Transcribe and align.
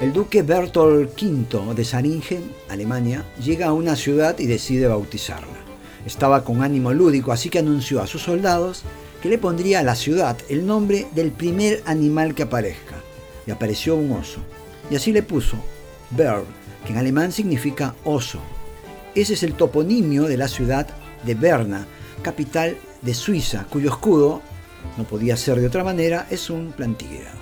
El 0.00 0.14
duque 0.14 0.40
Bertolt 0.40 1.10
V 1.22 1.74
de 1.74 1.84
Saringen, 1.84 2.50
Alemania, 2.70 3.22
llega 3.38 3.66
a 3.66 3.74
una 3.74 3.96
ciudad 3.96 4.38
y 4.38 4.46
decide 4.46 4.88
bautizarla. 4.88 5.58
Estaba 6.06 6.42
con 6.42 6.62
ánimo 6.62 6.94
lúdico, 6.94 7.32
así 7.32 7.50
que 7.50 7.58
anunció 7.58 8.00
a 8.00 8.06
sus 8.06 8.22
soldados 8.22 8.82
que 9.20 9.28
le 9.28 9.36
pondría 9.36 9.80
a 9.80 9.82
la 9.82 9.94
ciudad 9.94 10.38
el 10.48 10.66
nombre 10.66 11.06
del 11.14 11.32
primer 11.32 11.82
animal 11.84 12.34
que 12.34 12.44
aparezca. 12.44 12.94
Y 13.46 13.50
apareció 13.50 13.94
un 13.94 14.12
oso. 14.12 14.40
Y 14.90 14.96
así 14.96 15.12
le 15.12 15.22
puso 15.22 15.58
Berg, 16.12 16.44
que 16.86 16.92
en 16.92 16.98
alemán 16.98 17.30
significa 17.30 17.94
oso. 18.02 18.40
Ese 19.14 19.34
es 19.34 19.42
el 19.42 19.52
toponimio 19.52 20.22
de 20.22 20.38
la 20.38 20.48
ciudad 20.48 20.88
de 21.24 21.34
Berna, 21.34 21.86
capital 22.22 22.78
de 23.02 23.12
Suiza, 23.12 23.66
cuyo 23.68 23.90
escudo, 23.90 24.40
no 24.96 25.04
podía 25.04 25.36
ser 25.36 25.60
de 25.60 25.66
otra 25.66 25.84
manera, 25.84 26.26
es 26.30 26.48
un 26.48 26.72
plantígrado. 26.72 27.36